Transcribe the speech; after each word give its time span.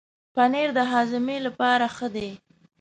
پنېر 0.33 0.69
د 0.77 0.79
هاضمې 0.91 1.37
لپاره 1.45 1.85
ښه 1.95 2.07
دی. 2.15 2.29